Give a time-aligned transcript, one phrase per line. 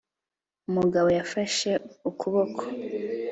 [0.69, 1.71] umugabo yafashe
[2.09, 2.63] ukuboko